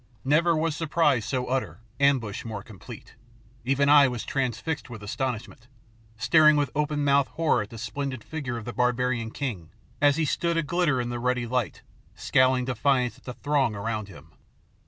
Never 0.25 0.55
was 0.57 0.75
surprise 0.75 1.25
so 1.25 1.45
utter, 1.45 1.79
ambush 1.99 2.43
more 2.43 2.63
complete. 2.63 3.13
Even 3.63 3.87
I 3.87 4.07
was 4.07 4.25
transfixed 4.25 4.89
with 4.89 5.03
astonishment, 5.03 5.67
staring 6.17 6.55
with 6.57 6.71
open 6.73 7.03
mouthed 7.03 7.29
horror 7.33 7.61
at 7.61 7.69
the 7.69 7.77
splendid 7.77 8.23
figure 8.23 8.57
of 8.57 8.65
the 8.65 8.73
barbarian 8.73 9.29
king 9.29 9.69
as 10.01 10.15
he 10.15 10.25
stood 10.25 10.57
aglitter 10.57 10.99
in 10.99 11.09
the 11.09 11.19
ruddy 11.19 11.45
light, 11.45 11.83
scowling 12.15 12.65
defiance 12.65 13.19
at 13.19 13.25
the 13.25 13.35
throng 13.35 13.75
around 13.75 14.07
him. 14.07 14.31